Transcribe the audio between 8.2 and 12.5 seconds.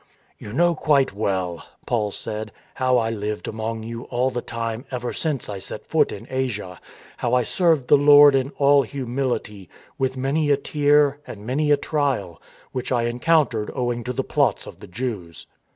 in all humility, with many a tear and many a trial